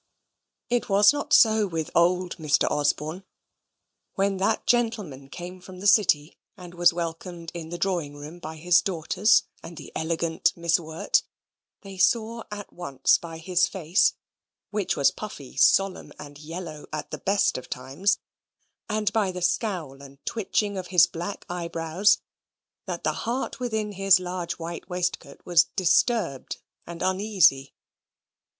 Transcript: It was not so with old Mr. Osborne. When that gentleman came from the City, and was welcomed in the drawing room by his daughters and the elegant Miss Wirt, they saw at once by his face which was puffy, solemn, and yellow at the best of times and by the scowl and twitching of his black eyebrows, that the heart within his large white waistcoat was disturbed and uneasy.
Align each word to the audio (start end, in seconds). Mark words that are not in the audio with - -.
It 0.67 0.89
was 0.89 1.13
not 1.13 1.31
so 1.31 1.67
with 1.67 1.91
old 1.93 2.37
Mr. 2.37 2.65
Osborne. 2.71 3.23
When 4.15 4.37
that 4.37 4.65
gentleman 4.65 5.29
came 5.29 5.61
from 5.61 5.79
the 5.79 5.85
City, 5.85 6.39
and 6.57 6.73
was 6.73 6.91
welcomed 6.91 7.51
in 7.53 7.69
the 7.69 7.77
drawing 7.77 8.15
room 8.15 8.39
by 8.39 8.55
his 8.55 8.81
daughters 8.81 9.43
and 9.61 9.77
the 9.77 9.91
elegant 9.95 10.53
Miss 10.55 10.79
Wirt, 10.79 11.21
they 11.81 11.99
saw 11.99 12.41
at 12.49 12.73
once 12.73 13.19
by 13.19 13.37
his 13.37 13.67
face 13.67 14.15
which 14.71 14.97
was 14.97 15.11
puffy, 15.11 15.55
solemn, 15.55 16.11
and 16.17 16.39
yellow 16.39 16.87
at 16.91 17.11
the 17.11 17.19
best 17.19 17.55
of 17.59 17.69
times 17.69 18.17
and 18.89 19.13
by 19.13 19.31
the 19.31 19.43
scowl 19.43 20.01
and 20.01 20.17
twitching 20.25 20.79
of 20.79 20.87
his 20.87 21.05
black 21.05 21.45
eyebrows, 21.47 22.17
that 22.87 23.03
the 23.03 23.13
heart 23.29 23.59
within 23.59 23.91
his 23.91 24.19
large 24.19 24.53
white 24.53 24.89
waistcoat 24.89 25.41
was 25.45 25.65
disturbed 25.75 26.57
and 26.87 27.03
uneasy. 27.03 27.75